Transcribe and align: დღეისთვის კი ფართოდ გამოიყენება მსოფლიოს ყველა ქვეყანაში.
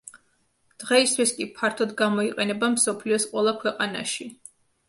დღეისთვის 0.83 1.33
კი 1.41 1.47
ფართოდ 1.59 1.93
გამოიყენება 2.01 2.73
მსოფლიოს 2.79 3.31
ყველა 3.35 3.55
ქვეყანაში. 3.63 4.29